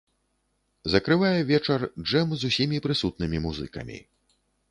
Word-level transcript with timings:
Закрывае 0.93 1.41
вечар 1.51 1.81
джэм 2.07 2.33
з 2.43 2.51
усімі 2.51 2.81
прысутнымі 2.87 3.37
музыкамі. 3.47 3.97